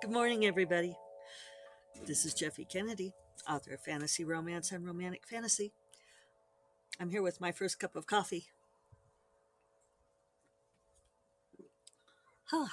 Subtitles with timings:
[0.00, 0.96] Good morning, everybody.
[2.06, 3.14] This is Jeffe Kennedy,
[3.50, 5.72] author of fantasy romance and romantic fantasy.
[7.00, 8.46] I'm here with my first cup of coffee.
[12.44, 12.68] Huh.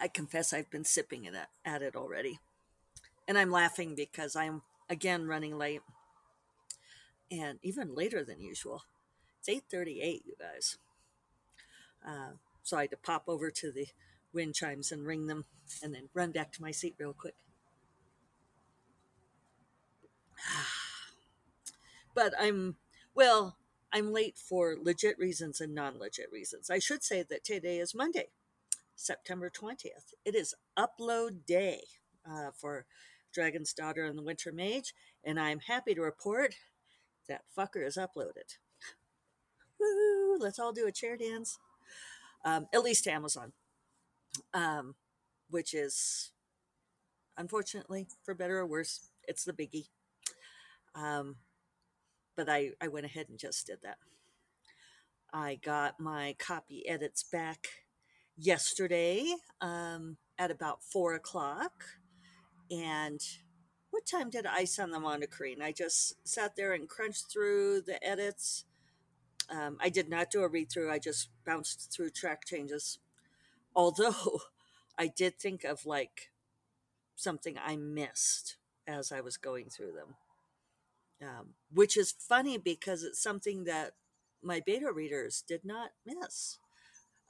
[0.00, 1.34] I confess I've been sipping it
[1.64, 2.40] at, it already.
[3.28, 5.82] And I'm laughing because I'm again running late.
[7.30, 8.82] And even later than usual.
[9.38, 10.76] It's 8:38, you guys.
[12.04, 13.86] Uh, so I had to pop over to the
[14.32, 15.44] wind chimes and ring them
[15.82, 17.34] and then run back to my seat real quick.
[22.14, 22.76] but I'm,
[23.14, 23.56] well,
[23.92, 26.70] I'm late for legit reasons and non legit reasons.
[26.70, 28.28] I should say that today is Monday,
[28.94, 30.14] September 20th.
[30.24, 31.82] It is upload day
[32.28, 32.86] uh, for
[33.32, 36.54] Dragon's Daughter and the Winter Mage, and I'm happy to report
[37.28, 38.56] that fucker is uploaded.
[39.78, 40.36] Woo!
[40.38, 41.58] Let's all do a chair dance
[42.44, 43.52] um, at least Amazon,
[44.54, 44.94] um,
[45.48, 46.32] which is
[47.36, 49.88] unfortunately, for better or worse, it's the biggie.
[50.94, 51.36] Um,
[52.36, 53.98] but I, I went ahead and just did that.
[55.32, 57.68] I got my copy edits back
[58.36, 61.84] yesterday um, at about four o'clock.
[62.70, 63.20] And
[63.90, 65.62] what time did I send them on to Carien?
[65.62, 68.64] I just sat there and crunched through the edits
[69.50, 70.90] um, I did not do a read through.
[70.90, 72.98] I just bounced through track changes.
[73.74, 74.40] Although
[74.98, 76.30] I did think of like
[77.16, 78.56] something I missed
[78.86, 80.14] as I was going through them,
[81.22, 83.92] um, which is funny because it's something that
[84.42, 86.58] my beta readers did not miss.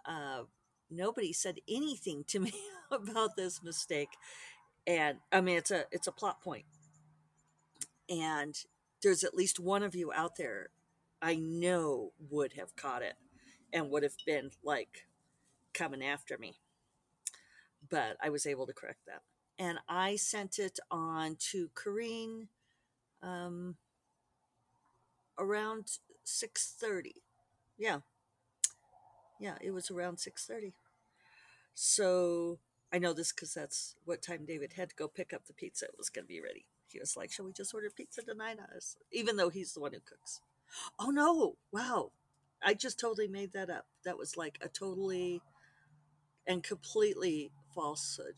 [0.06, 0.42] Uh,
[0.90, 2.52] nobody said anything to me
[2.90, 4.10] about this mistake,
[4.86, 6.66] and I mean it's a it's a plot point,
[8.08, 8.54] and
[9.02, 10.70] there's at least one of you out there
[11.22, 13.14] I know would have caught it
[13.72, 15.06] and would have been like
[15.74, 16.56] coming after me.
[17.88, 19.22] But I was able to correct that.
[19.58, 22.48] And I sent it on to Carien
[23.22, 23.76] um,
[25.38, 25.92] around
[26.24, 27.12] 6.30.
[27.78, 27.98] Yeah.
[29.38, 30.72] Yeah, it was around 6.30.
[31.74, 32.58] So
[32.92, 35.86] I know this because that's what time David had to go pick up the pizza.
[35.86, 36.66] It was going to be ready.
[36.88, 38.58] He was like, shall we just order pizza tonight?
[38.76, 38.96] Us?
[39.12, 40.40] Even though he's the one who cooks.
[40.98, 41.56] Oh no!
[41.72, 42.12] Wow,
[42.62, 43.86] I just totally made that up.
[44.04, 45.42] That was like a totally
[46.46, 48.34] and completely falsehood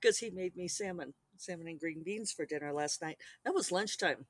[0.00, 3.18] because he made me salmon, salmon and green beans for dinner last night.
[3.44, 4.26] That was lunchtime.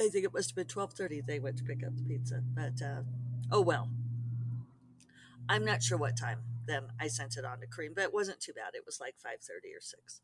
[0.00, 1.20] I think it must have been twelve thirty.
[1.20, 3.02] They went to pick up the pizza, but uh,
[3.50, 3.88] oh well.
[5.48, 6.40] I'm not sure what time.
[6.66, 8.74] Then I sent it on to Carien, but it wasn't too bad.
[8.74, 10.20] It was like five thirty or six,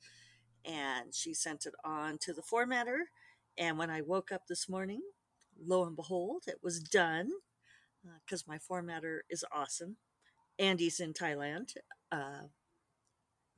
[0.64, 3.04] and she sent it on to the formatter.
[3.56, 5.00] And when I woke up this morning,
[5.60, 7.30] lo and behold, it was done
[8.24, 9.96] because uh, my formatter is awesome.
[10.58, 11.74] Andy's in Thailand,
[12.12, 12.48] uh,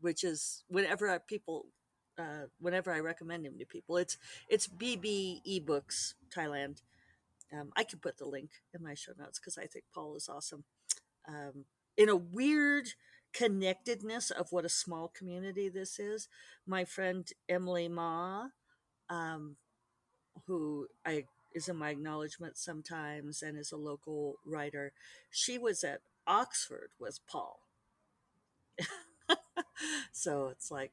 [0.01, 1.67] which is whenever people,
[2.19, 4.17] uh, whenever I recommend him to people, it's
[4.49, 6.83] it's BB eBooks Thailand.
[7.53, 10.29] Um, I can put the link in my show notes because I think Paul is
[10.29, 10.65] awesome.
[11.29, 11.65] Um,
[11.97, 12.89] in a weird
[13.33, 16.29] connectedness of what a small community this is,
[16.67, 18.49] my friend Emily Mah,
[19.09, 19.57] um,
[20.47, 21.25] who I
[21.57, 24.93] is in my acknowledgement sometimes and is a local writer.
[25.31, 27.61] She was at Oxford with Paul.
[30.13, 30.93] so it's like,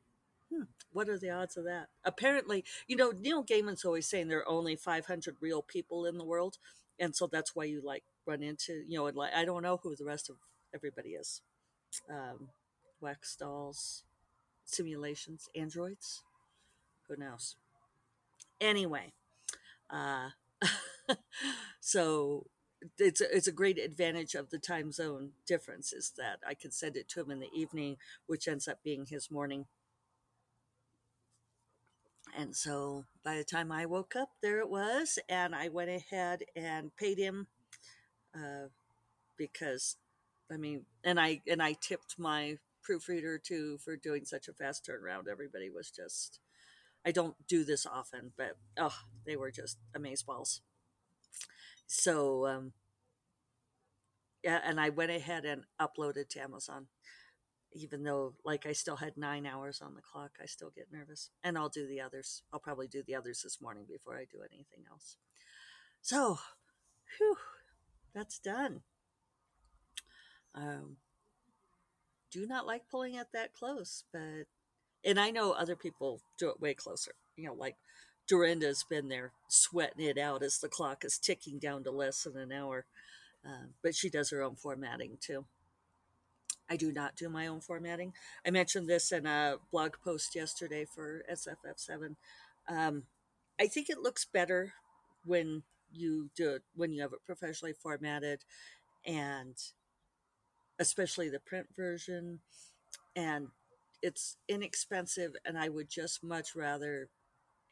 [0.49, 0.63] hmm,
[0.93, 1.87] what are the odds of that?
[2.05, 6.23] Apparently, you know, Neil Gaiman's always saying there are only 500 real people in the
[6.23, 6.57] world.
[6.97, 9.81] And so that's why you like run into, you know, and like, I don't know
[9.83, 10.37] who the rest of
[10.73, 11.41] everybody is.
[12.09, 12.47] Um,
[13.01, 14.03] wax dolls,
[14.63, 16.21] simulations, androids,
[17.09, 17.57] who knows?
[18.61, 19.11] Anyway,
[19.89, 20.29] uh,
[21.79, 22.47] so
[22.97, 26.71] it's a, it's a great advantage of the time zone difference is that I can
[26.71, 27.97] send it to him in the evening,
[28.27, 29.65] which ends up being his morning.
[32.35, 36.43] And so by the time I woke up, there it was, and I went ahead
[36.55, 37.47] and paid him
[38.35, 38.67] uh,
[39.37, 39.97] because,
[40.51, 44.87] I mean, and I and I tipped my proofreader too for doing such a fast
[44.87, 45.27] turnaround.
[45.31, 46.39] Everybody was just,
[47.05, 48.95] I don't do this often, but oh,
[49.25, 50.61] they were just amazeballs.
[51.87, 52.73] So, um,
[54.43, 56.87] yeah, and I went ahead and uploaded to Amazon.
[57.75, 61.31] Even though, like, I still had nine hours on the clock, I still get nervous.
[61.43, 62.43] And I'll do the others.
[62.53, 65.17] I'll probably do the others this morning before I do anything else.
[66.01, 66.37] So,
[67.17, 67.37] whew,
[68.13, 68.81] that's done.
[70.53, 70.97] Um,
[72.31, 74.45] do not like pulling it that close, but,
[75.05, 77.13] and I know other people do it way closer.
[77.35, 77.75] You know, like
[78.29, 82.37] Darynda's been there sweating it out as the clock is ticking down to less than
[82.37, 82.85] an hour.
[83.45, 85.45] Uh, but she does her own formatting too.
[86.69, 88.13] I do not do my own formatting.
[88.45, 92.15] I mentioned this in a blog post yesterday for SFF7.
[92.69, 93.03] Um,
[93.59, 94.73] I think it looks better
[95.25, 98.43] when you do it when you have it professionally formatted
[99.05, 99.55] and
[100.79, 102.39] especially the print version
[103.15, 103.49] and
[104.03, 107.09] it's inexpensive and I would just much rather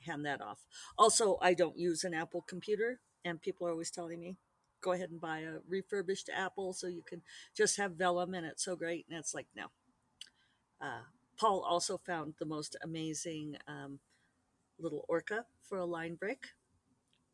[0.06, 0.66] hand that off.
[0.98, 4.38] Also, I don't use an Apple computer and people are always telling me
[4.82, 7.22] go ahead and buy a refurbished Apple so you can
[7.56, 9.68] just have Vellum and it's so great and it's like no.
[10.82, 11.04] Uh,
[11.40, 14.00] Paul also found the most amazing um,
[14.80, 16.48] little orca for a line break.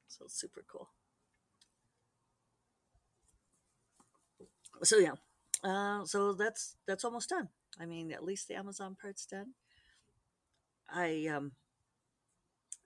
[0.07, 0.89] So super cool.
[4.83, 5.15] So yeah,
[5.63, 7.49] uh, so that's that's almost done.
[7.79, 9.53] I mean, at least the Amazon part's done.
[10.89, 11.53] I um.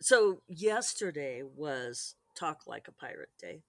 [0.02, 3.62] So yesterday was Talk Like a Pirate Day,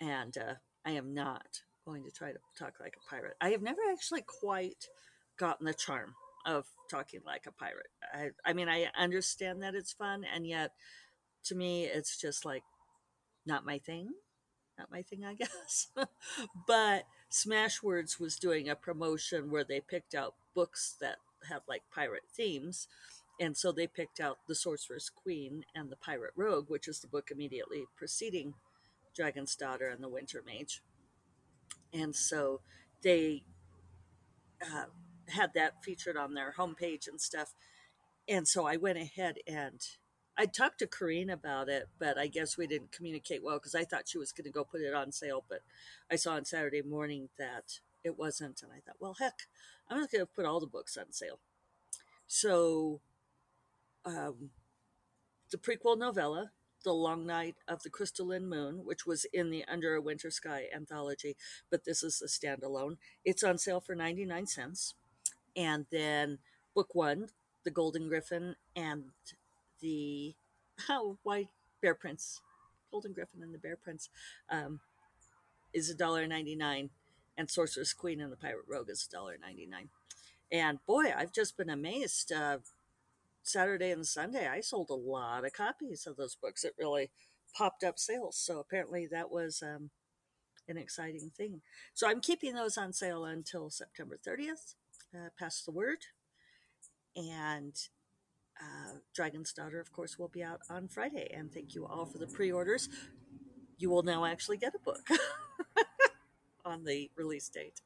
[0.00, 0.54] and uh,
[0.84, 3.36] I am not going to try to talk like a pirate.
[3.40, 4.88] I have never actually quite
[5.38, 6.14] gotten the charm
[6.44, 7.88] of talking like a pirate.
[8.12, 10.72] I, I mean, I understand that it's fun, and yet
[11.46, 12.62] to me, it's just like
[13.44, 14.10] not my thing.
[14.78, 15.88] Not my thing, I guess.
[16.66, 21.18] but Smashwords was doing a promotion where they picked out books that
[21.48, 22.88] had like pirate themes.
[23.38, 27.06] And so they picked out The Sorceress Queen and The Pirate Rogue, which is the
[27.06, 28.54] book immediately preceding
[29.14, 30.82] Dragon's Daughter and the Winter Mage.
[31.92, 32.62] And so
[33.02, 33.44] they
[34.62, 34.84] uh,
[35.28, 37.54] had that featured on their homepage and stuff.
[38.26, 39.80] And so I went ahead and
[40.38, 43.84] I talked to Carien about it, but I guess we didn't communicate well because I
[43.84, 45.44] thought she was going to go put it on sale.
[45.48, 45.60] But
[46.10, 48.62] I saw on Saturday morning that it wasn't.
[48.62, 49.42] And I thought, well, heck,
[49.90, 51.40] I'm just going to put all the books on sale.
[52.26, 53.00] So
[54.04, 54.50] um,
[55.50, 56.52] the prequel novella,
[56.84, 60.66] The Long Night of the Crystalline Moon, which was in the Under a Winter Sky
[60.74, 61.36] anthology,
[61.70, 62.96] but this is a standalone.
[63.24, 64.94] It's on sale for 99 cents.
[65.56, 66.38] And then
[66.74, 67.28] book one,
[67.64, 69.04] The Golden Griffin and
[69.80, 70.34] the
[70.88, 71.48] oh, why
[71.80, 72.40] Bear Prince,
[72.90, 74.08] Golden Griffin and the Bear Prince,
[74.50, 74.80] um,
[75.72, 76.90] is a dollar ninety nine,
[77.36, 79.88] and Sorceress Queen and the Pirate Rogue is a dollar ninety nine.
[80.50, 82.32] And boy, I've just been amazed.
[82.32, 82.58] Uh,
[83.42, 86.64] Saturday and Sunday, I sold a lot of copies of those books.
[86.64, 87.10] It really
[87.56, 88.36] popped up sales.
[88.36, 89.90] So apparently that was um,
[90.68, 91.62] an exciting thing.
[91.94, 94.74] So I'm keeping those on sale until September 30th.
[95.14, 95.98] Uh, pass the word.
[97.14, 97.74] And
[98.60, 101.30] uh, Dragon's Daughter, of course, will be out on Friday.
[101.32, 102.88] And thank you all for the pre orders.
[103.78, 105.06] You will now actually get a book
[106.66, 107.80] on the release date.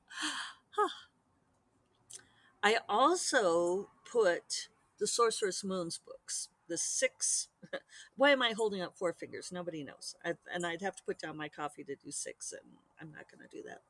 [2.63, 4.69] I also put
[4.99, 7.49] the Sorcerous Moon's books, the six.
[8.17, 9.51] Why am I holding up four fingers?
[9.53, 10.15] Nobody knows.
[10.25, 13.27] I, and I'd have to put down my coffee to do six, and I'm not
[13.31, 13.83] going to do that.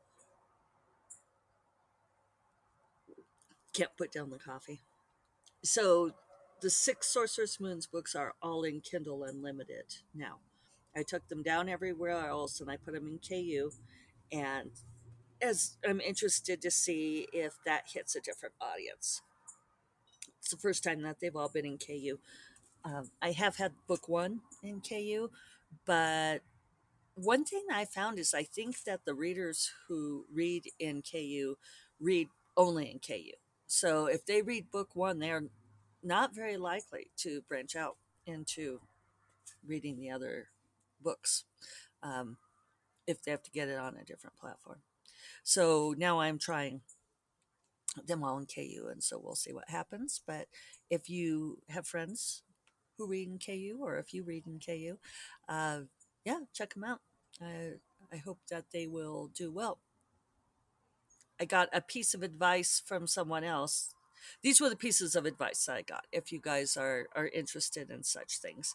[3.72, 4.80] Can't put down the coffee.
[5.62, 6.12] So
[6.60, 10.38] the six Sorcerous Moons books are all in Kindle Unlimited now.
[10.94, 13.70] I took them down everywhere else and I put them in KU.
[14.32, 14.70] And
[15.42, 19.22] as I'm interested to see if that hits a different audience.
[20.38, 22.18] It's the first time that they've all been in KU.
[22.84, 25.30] Um, I have had book one in KU,
[25.86, 26.40] but
[27.14, 31.56] one thing I found is I think that the readers who read in KU
[31.98, 33.32] read only in KU.
[33.66, 35.44] So if they read book one, they're
[36.02, 38.80] not very likely to branch out into
[39.66, 40.48] reading the other
[41.02, 41.44] books
[42.02, 42.38] um,
[43.10, 44.78] if they have to get it on a different platform.
[45.42, 46.80] So now I'm trying
[48.06, 50.20] them all in KU, and so we'll see what happens.
[50.26, 50.46] But
[50.88, 52.42] if you have friends
[52.96, 54.98] who read in KU, or if you read in KU,
[55.48, 55.80] uh,
[56.24, 57.00] yeah, check them out.
[57.42, 57.72] I,
[58.12, 59.78] I hope that they will do well.
[61.40, 63.94] I got a piece of advice from someone else
[64.42, 66.06] these were the pieces of advice I got.
[66.12, 68.74] If you guys are are interested in such things,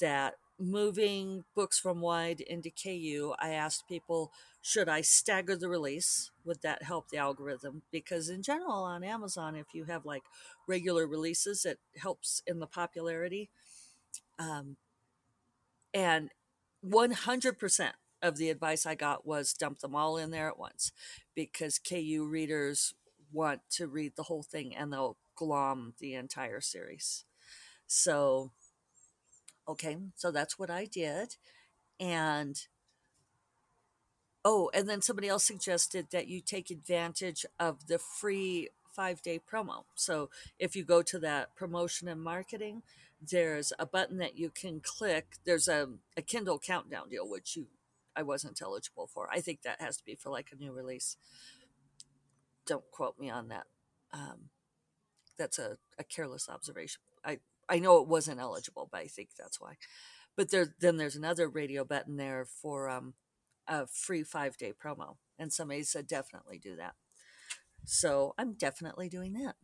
[0.00, 6.30] that moving books from wide into KU, I asked people, should I stagger the release?
[6.44, 7.82] Would that help the algorithm?
[7.90, 10.22] Because in general, on Amazon, if you have like
[10.66, 13.50] regular releases, it helps in the popularity.
[14.38, 14.76] Um,
[15.92, 16.30] and
[16.86, 17.90] 100%
[18.22, 20.92] of the advice I got was dump them all in there at once
[21.34, 22.94] because KU readers
[23.32, 27.24] want to read the whole thing and they'll glom the entire series.
[27.86, 28.52] So,
[29.68, 31.36] okay, so that's what I did.
[32.00, 32.60] And
[34.44, 39.40] oh, and then somebody else suggested that you take advantage of the free five day
[39.40, 39.84] promo.
[39.94, 42.82] So if you go to that promotion and marketing,
[43.20, 45.36] there's a button that you can click.
[45.44, 47.66] There's a, a Kindle countdown deal, which you
[48.14, 49.28] I wasn't eligible for.
[49.32, 51.16] I think that has to be for like a new release
[52.66, 53.66] don't quote me on that.
[54.12, 54.50] Um,
[55.38, 57.00] that's a, a careless observation.
[57.24, 57.38] I,
[57.68, 59.74] I know it wasn't eligible, but I think that's why.
[60.36, 63.14] But there, then there's another radio button there for um,
[63.68, 65.16] a free five day promo.
[65.38, 66.94] And somebody said, definitely do that.
[67.84, 69.56] So I'm definitely doing that.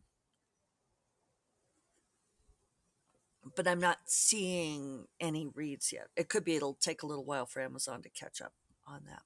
[3.55, 6.07] But I'm not seeing any reads yet.
[6.15, 8.53] It could be it'll take a little while for Amazon to catch up
[8.85, 9.23] on that.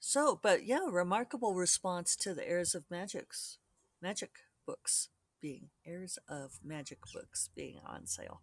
[0.00, 3.58] So, but yeah, remarkable response to the Heirs of Magic's
[4.00, 4.30] magic
[4.66, 5.08] books
[5.40, 8.40] being Heirs of Magic books being on sale.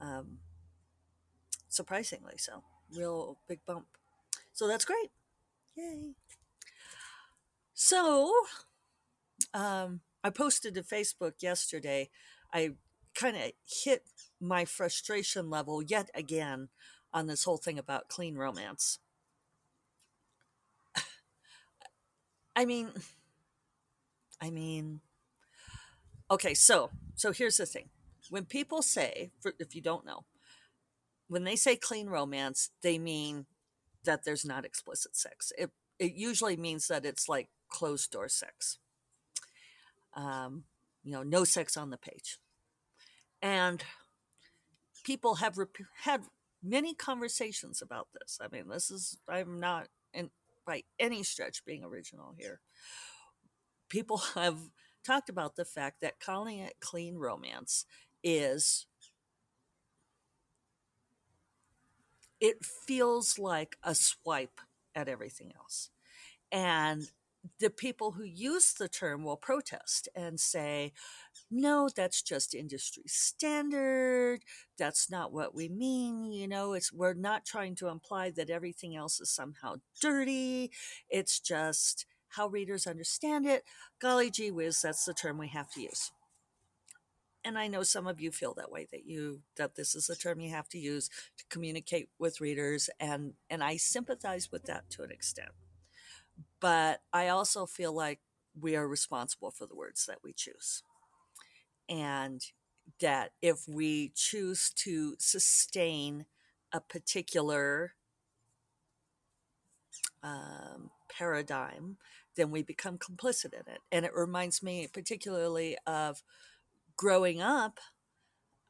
[0.00, 0.38] Um,
[1.68, 2.62] surprisingly so.
[2.94, 3.86] Real big bump.
[4.52, 5.10] So that's great.
[5.76, 6.12] Yay.
[7.72, 8.32] So,
[9.52, 12.10] um, I posted to Facebook yesterday.
[12.52, 12.70] I
[13.14, 13.52] kind of
[13.84, 14.04] hit
[14.40, 16.68] my frustration level yet again
[17.12, 18.98] on this whole thing about clean romance.
[22.56, 22.90] I mean,
[24.40, 25.00] I mean,
[26.34, 27.88] okay, so so here's the thing:
[28.30, 30.24] when people say, for, if you don't know,
[31.28, 33.46] when they say clean romance, they mean
[34.04, 35.52] that there's not explicit sex.
[35.56, 38.78] It it usually means that it's like closed door sex.
[40.14, 40.64] Um,
[41.02, 42.38] you know, no sex on the page,
[43.40, 43.82] and
[45.04, 46.22] people have rep- had
[46.62, 48.38] many conversations about this.
[48.40, 50.30] I mean, this is I'm not in
[50.66, 52.60] by any stretch being original here.
[53.88, 54.58] People have
[55.04, 57.84] talked about the fact that calling it clean romance
[58.22, 58.86] is
[62.40, 64.60] it feels like a swipe
[64.94, 65.90] at everything else.
[66.52, 67.04] And
[67.60, 70.92] the people who use the term will protest and say,
[71.50, 74.42] no, that's just industry standard.
[74.78, 76.32] That's not what we mean.
[76.32, 80.72] You know, it's we're not trying to imply that everything else is somehow dirty.
[81.10, 83.64] It's just how readers understand it.
[84.00, 86.10] Golly gee whiz, that's the term we have to use.
[87.46, 90.16] And I know some of you feel that way that you that this is a
[90.16, 94.88] term you have to use to communicate with readers and and I sympathize with that
[94.90, 95.50] to an extent
[96.60, 98.20] but I also feel like
[98.58, 100.82] we are responsible for the words that we choose.
[101.88, 102.40] And
[103.00, 106.26] that if we choose to sustain
[106.72, 107.94] a particular
[110.22, 111.98] um, paradigm,
[112.36, 113.80] then we become complicit in it.
[113.92, 116.22] And it reminds me particularly of
[116.96, 117.80] growing up.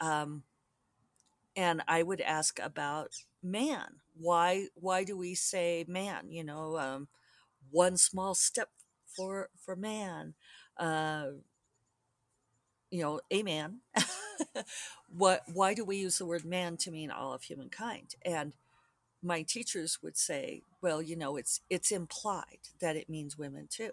[0.00, 0.42] Um,
[1.56, 3.10] and I would ask about
[3.42, 4.00] man.
[4.16, 4.66] Why?
[4.74, 6.30] Why do we say man?
[6.30, 7.08] You know, um,
[7.70, 8.70] one small step
[9.06, 10.34] for for man
[10.78, 11.26] uh,
[12.90, 13.78] you know a man
[15.08, 18.54] what why do we use the word man to mean all of humankind and
[19.22, 23.92] my teachers would say well you know it's it's implied that it means women too.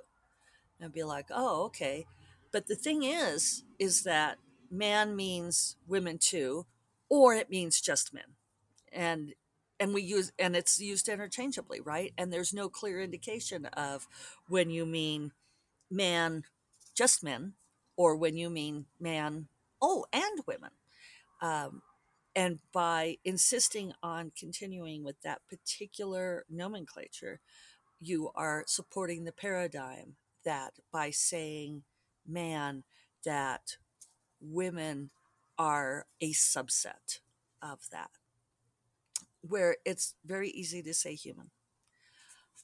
[0.77, 2.05] And I'd be like oh okay.
[2.51, 4.38] But the thing is is that
[4.69, 6.65] man means women too
[7.07, 8.36] or it means just men.
[8.91, 9.33] And
[9.79, 12.12] and we use and it's used interchangeably right?
[12.17, 14.10] And there's no clear indication of
[14.50, 15.31] when you mean
[15.89, 16.43] man
[16.93, 17.53] just men
[17.95, 19.48] or when you mean man
[19.81, 20.71] oh and women.
[21.41, 21.83] Um,
[22.35, 27.39] and by insisting on continuing with that particular nomenclature
[28.00, 31.83] you are supporting the paradigm that by saying
[32.27, 32.83] man
[33.23, 33.77] that
[34.39, 35.11] women
[35.57, 37.19] are a subset
[37.61, 38.09] of that
[39.41, 41.51] where it's very easy to say human.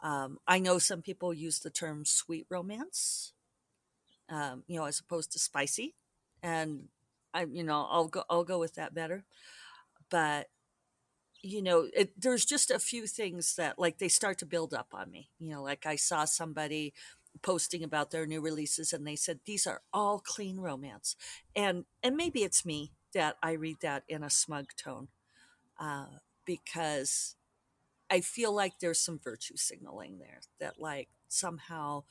[0.02, 3.34] Um, I know some people use the term sweet romance,
[4.30, 5.96] um, you know, as opposed to spicy,
[6.44, 6.90] and
[7.38, 9.26] I, you know, I'll go, I'll go with that better.
[10.10, 10.48] But
[11.44, 14.88] you know, it, there's just a few things that like they start to build up
[14.94, 15.30] on me.
[15.40, 16.94] You know, like I saw somebody
[17.44, 21.16] posting about their new releases, and they said these are all clean romance,
[21.56, 25.10] and and maybe it's me that I read that in a smug tone.
[25.80, 26.08] Uh,
[26.46, 27.36] because
[28.10, 32.04] I feel like there's some virtue signaling there that, like, somehow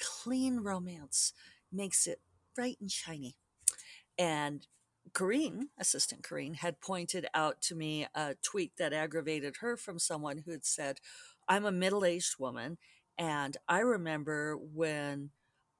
[0.00, 1.32] clean romance
[1.72, 2.20] makes it
[2.54, 3.36] bright and shiny.
[4.18, 4.66] And
[5.14, 10.42] Carien, assistant Carien, had pointed out to me a tweet that aggravated her from someone
[10.44, 10.98] who had said,
[11.48, 12.78] I'm a middle aged woman,
[13.18, 15.30] and I remember when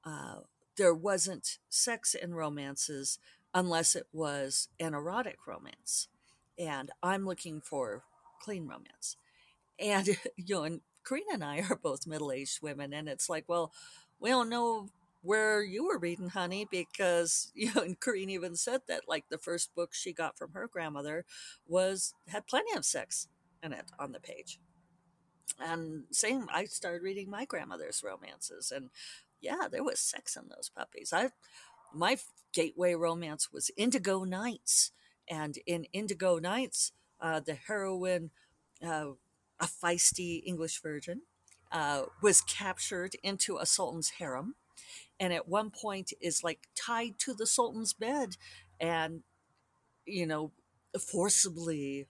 [0.03, 0.41] uh,
[0.77, 3.19] there wasn't sex in romances
[3.53, 6.07] unless it was an erotic romance
[6.57, 8.03] and I'm looking for
[8.41, 9.17] clean romance.
[9.79, 13.71] And you know, and Karina and I are both middle-aged women, and it's like, well,
[14.19, 14.89] we don't know
[15.25, 19.37] where you were reading, honey, because you know, and Karina even said that like the
[19.37, 21.25] first book she got from her grandmother
[21.67, 23.27] was had plenty of sex
[23.63, 24.59] in it on the page.
[25.59, 28.89] and same, I started reading my grandmother's romances, and
[29.41, 31.13] yeah, there was sex in those puppies.
[31.13, 31.29] I
[31.93, 32.17] my
[32.53, 34.91] gateway romance was Indigo Nights,
[35.29, 36.91] and in Indigo Nights,
[37.21, 38.31] uh, the heroine,
[38.85, 39.11] uh,
[39.59, 41.21] a feisty English virgin,
[41.71, 44.55] uh, was captured into a sultan's harem,
[45.19, 48.37] and at one point is like tied to the sultan's bed,
[48.79, 49.23] and
[50.05, 50.51] you know,
[50.99, 52.07] forcibly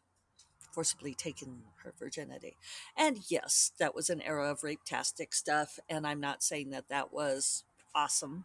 [0.73, 2.57] forcibly taken her virginity.
[2.97, 7.13] And yes, that was an era of rape-tastic stuff, and I'm not saying that that
[7.13, 7.63] was
[7.95, 8.43] awesome.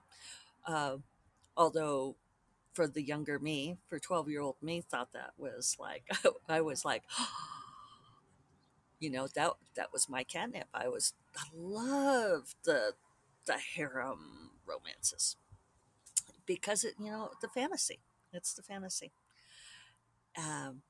[0.64, 0.98] Uh,
[1.56, 2.14] although
[2.72, 6.04] for the younger me, for 12 year old me, thought that was like,
[6.48, 7.02] I was like,
[9.00, 10.68] you know, that that was my catnip.
[10.72, 12.92] I was, I loved the,
[13.46, 15.36] the harem romances
[16.46, 18.00] because it, you know, the fantasy.
[18.32, 19.12] It's the fantasy.
[20.36, 20.82] Um,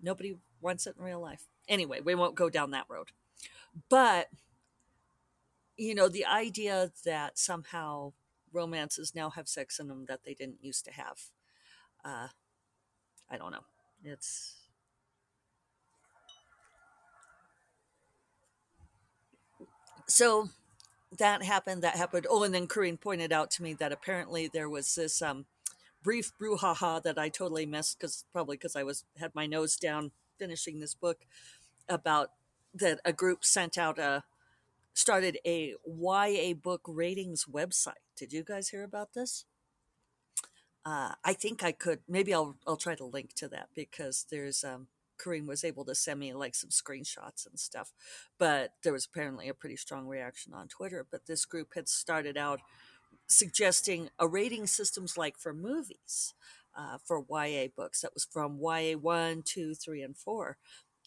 [0.00, 1.44] nobody wants it in real life.
[1.68, 3.08] Anyway, we won't go down that road.
[3.88, 4.28] But,
[5.76, 8.12] you know, the idea that somehow
[8.52, 11.18] romances now have sex in them that they didn't used to have.
[12.04, 12.28] Uh,
[13.30, 13.64] I don't know.
[14.04, 14.54] It's.
[20.08, 20.48] So
[21.18, 21.82] that happened.
[21.82, 22.26] That happened.
[22.28, 25.46] Oh, and then Carien pointed out to me that apparently there was this um,
[26.02, 30.12] brief brouhaha that I totally missed because probably because I was had my nose down
[30.38, 31.18] finishing this book
[31.88, 32.30] about
[32.74, 34.24] that a group sent out a
[34.94, 38.02] started a YA book ratings website.
[38.16, 39.44] Did you guys hear about this?
[40.84, 42.00] Uh, I think I could.
[42.08, 44.88] Maybe I'll I'll try to link to that because there's um,
[45.22, 47.92] Carien was able to send me like some screenshots and stuff.
[48.38, 51.06] But there was apparently a pretty strong reaction on Twitter.
[51.10, 52.60] But this group had started out
[53.28, 56.34] suggesting a rating systems like for movies
[56.76, 58.00] uh, for YA books.
[58.00, 60.56] That was from YA one, two, three, and four.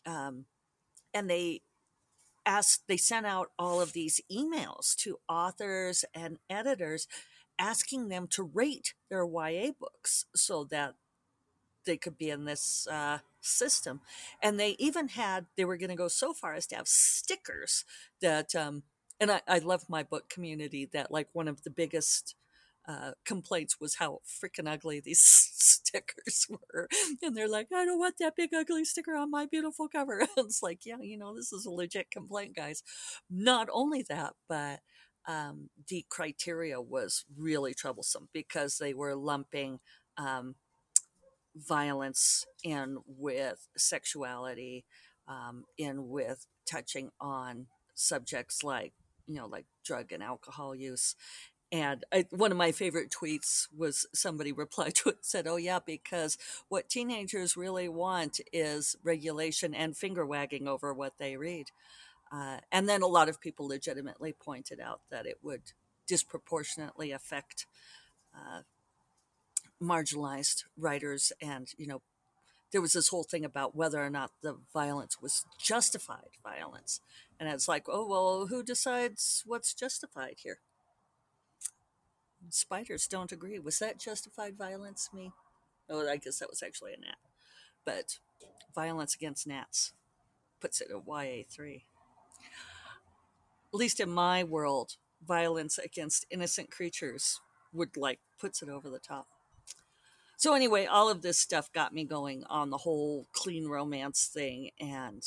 [0.05, 0.45] Um,
[1.13, 1.61] and they
[2.45, 7.07] asked, they sent out all of these emails to authors and editors
[7.57, 10.95] asking them to rate their YA books so that
[11.85, 14.01] they could be in this uh, system.
[14.41, 17.85] And they even had, they were going to go so far as to have stickers
[18.21, 18.83] that, um,
[19.19, 22.35] and I, I love my book community that like one of the biggest
[22.87, 26.87] uh, complaints was how freaking ugly these stickers were.
[27.21, 30.27] And they're like, I don't want that big ugly sticker on my beautiful cover.
[30.37, 32.83] It's like, yeah, you know, this is a legit complaint, guys.
[33.29, 34.81] Not only that, but
[35.27, 39.79] um, the criteria was really troublesome because they were lumping
[40.17, 40.55] um,
[41.55, 44.85] violence in with sexuality,
[45.27, 48.93] um, in with touching on subjects like,
[49.27, 51.15] you know, like drug and alcohol use
[51.71, 55.79] and I, one of my favorite tweets was somebody replied to it said, "Oh yeah,
[55.85, 56.37] because
[56.69, 61.71] what teenagers really want is regulation and finger wagging over what they read."
[62.31, 65.73] Uh, and then a lot of people legitimately pointed out that it would
[66.07, 67.67] disproportionately affect
[68.33, 68.61] uh,
[69.85, 72.01] marginalized writers, and you know,
[72.71, 76.99] there was this whole thing about whether or not the violence was justified violence,
[77.39, 80.59] and it's like, oh well, who decides what's justified here?
[82.49, 83.59] spiders don't agree.
[83.59, 85.09] Was that justified violence?
[85.13, 85.31] Me?
[85.89, 87.17] Oh, I guess that was actually a gnat.
[87.83, 88.19] But
[88.73, 89.93] violence against gnats
[90.59, 91.83] puts it at YA3.
[93.73, 94.95] At least in my world,
[95.25, 97.39] violence against innocent creatures
[97.73, 99.27] would like puts it over the top.
[100.37, 104.71] So anyway, all of this stuff got me going on the whole clean romance thing
[104.79, 105.23] and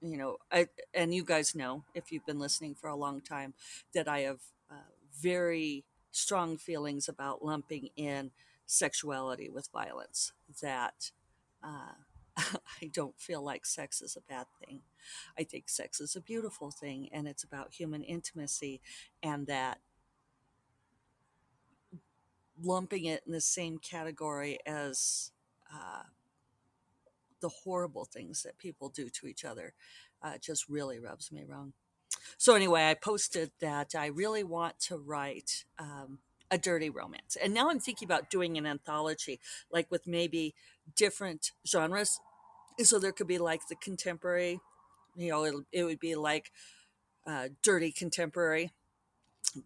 [0.00, 3.54] you know, I and you guys know if you've been listening for a long time
[3.94, 4.40] that I have
[4.70, 4.74] uh,
[5.20, 8.30] very strong feelings about lumping in
[8.66, 11.10] sexuality with violence that
[11.62, 11.92] uh,
[12.36, 14.80] I don't feel like sex is a bad thing.
[15.38, 18.80] I think sex is a beautiful thing and it's about human intimacy,
[19.22, 19.80] and that
[22.62, 25.30] lumping it in the same category as
[25.72, 26.02] uh,
[27.40, 29.74] the horrible things that people do to each other
[30.22, 31.72] uh, just really rubs me wrong.
[32.36, 36.18] So anyway, I posted that I really want to write um,
[36.50, 40.54] a dirty romance, and now I'm thinking about doing an anthology, like with maybe
[40.96, 42.20] different genres.
[42.78, 44.60] So there could be like the contemporary,
[45.14, 46.50] you know, it, it would be like
[47.26, 48.72] uh, dirty contemporary,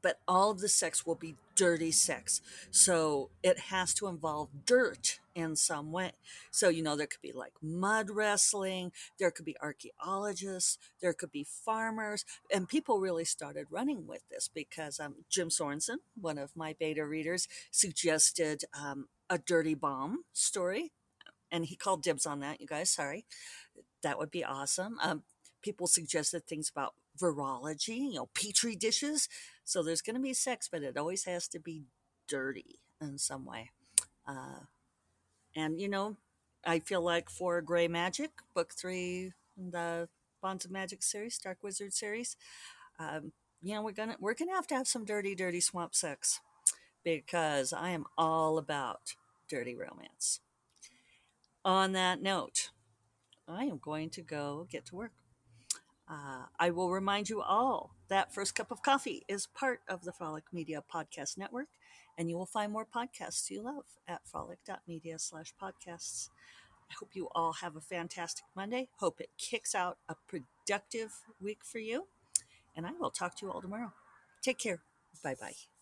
[0.03, 2.41] but all of the sex will be dirty sex.
[2.71, 6.13] So it has to involve dirt in some way.
[6.51, 11.33] So, you know, there could be like mud wrestling, there could be archaeologists, there could
[11.33, 16.57] be farmers, and people really started running with this because um, Jim Sorensen, one of
[16.57, 20.93] my beta readers, suggested um, a dirty bomb story.
[21.51, 22.91] And he called dibs on that, you guys.
[22.91, 23.27] Sorry.
[24.03, 24.99] That would be awesome.
[25.03, 25.23] Um,
[25.63, 29.29] people suggested things about virology, you know, petri dishes.
[29.65, 31.85] So there's going to be sex, but it always has to be
[32.29, 33.71] dirty in some way.
[34.27, 34.61] Uh,
[35.57, 36.17] and, you know,
[36.67, 40.09] I feel like for Gray Magic, book three, the
[40.43, 42.37] Bonds of Magic series, Dark Wizard series,
[42.99, 46.41] um, you know, we're gonna we're gonna have to have some dirty, dirty swamp sex
[47.03, 49.15] because I am all about
[49.49, 50.41] dirty romance.
[51.65, 52.71] On that note,
[53.49, 55.13] I am going to go get to work.
[56.09, 60.13] Uh, I will remind you all that First Cup of Coffee is part of the
[60.13, 61.69] Frolic Media Podcast Network,
[62.19, 66.29] and you will find more podcasts you love at frolic.media slash podcasts.
[66.91, 68.89] I hope you all have a fantastic Monday.
[68.99, 72.07] Hope it kicks out a productive week for you.
[72.77, 73.93] And I will talk to you all tomorrow.
[74.43, 74.83] Take care.
[75.23, 75.74] Bye bye.